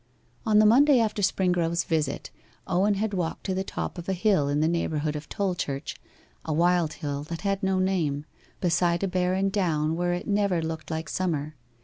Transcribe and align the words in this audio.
On 0.47 0.57
the 0.57 0.65
Monday 0.65 0.99
after 0.99 1.21
Springrove's 1.21 1.83
visit, 1.83 2.31
Owen 2.65 2.95
had 2.95 3.13
walked 3.13 3.43
to 3.45 3.53
the 3.53 3.63
top 3.63 3.99
of 3.99 4.09
a 4.09 4.13
hill 4.13 4.49
in 4.49 4.59
the 4.59 4.67
neighbourhood 4.67 5.15
of 5.15 5.29
Tolchurch 5.29 5.95
a 6.43 6.51
wild 6.51 6.93
hill 6.93 7.21
that 7.25 7.41
had 7.41 7.61
no 7.61 7.77
name, 7.77 8.25
beside 8.61 9.03
a 9.03 9.07
barren 9.07 9.49
down 9.49 9.95
where 9.95 10.13
it 10.13 10.27
never 10.27 10.59
looked 10.59 10.89
like 10.89 11.07
summer. 11.07 11.53